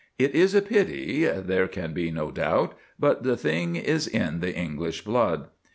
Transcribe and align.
It 0.17 0.33
is 0.33 0.55
a 0.55 0.63
pity, 0.63 1.25
there 1.25 1.67
can 1.67 1.93
be 1.93 2.09
no 2.09 2.31
doubt; 2.31 2.73
but 2.97 3.21
the 3.21 3.37
thing 3.37 3.75
is 3.75 4.07
in 4.07 4.39
the 4.39 4.51
English 4.55 5.03
blood. 5.03 5.49